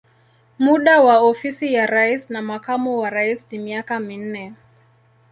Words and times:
Muda 0.57 1.01
wa 1.01 1.19
ofisi 1.19 1.73
ya 1.73 1.85
rais 1.87 2.29
na 2.29 2.41
makamu 2.41 2.99
wa 2.99 3.09
rais 3.09 3.47
ni 3.51 3.57
miaka 3.59 3.99
minne. 3.99 4.53